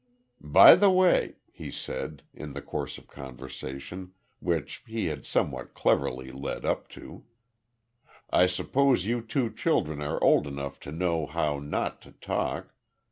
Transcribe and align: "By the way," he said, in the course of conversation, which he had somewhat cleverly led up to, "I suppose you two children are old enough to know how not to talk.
"By 0.43 0.73
the 0.73 0.89
way," 0.89 1.35
he 1.51 1.69
said, 1.69 2.23
in 2.33 2.53
the 2.53 2.61
course 2.63 2.97
of 2.97 3.05
conversation, 3.07 4.13
which 4.39 4.81
he 4.87 5.05
had 5.05 5.27
somewhat 5.27 5.75
cleverly 5.75 6.31
led 6.31 6.65
up 6.65 6.87
to, 6.97 7.25
"I 8.31 8.47
suppose 8.47 9.05
you 9.05 9.21
two 9.21 9.51
children 9.51 10.01
are 10.01 10.17
old 10.23 10.47
enough 10.47 10.79
to 10.89 10.91
know 10.91 11.27
how 11.27 11.59
not 11.59 12.01
to 12.01 12.13
talk. 12.13 12.73